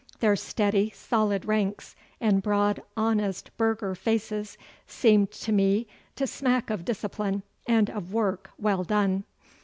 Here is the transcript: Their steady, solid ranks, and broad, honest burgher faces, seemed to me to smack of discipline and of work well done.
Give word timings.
Their 0.19 0.35
steady, 0.35 0.89
solid 0.95 1.45
ranks, 1.45 1.95
and 2.19 2.41
broad, 2.41 2.81
honest 2.97 3.55
burgher 3.55 3.93
faces, 3.93 4.57
seemed 4.87 5.29
to 5.29 5.51
me 5.51 5.85
to 6.15 6.25
smack 6.25 6.71
of 6.71 6.83
discipline 6.83 7.43
and 7.67 7.87
of 7.87 8.11
work 8.11 8.49
well 8.57 8.83
done. 8.83 9.25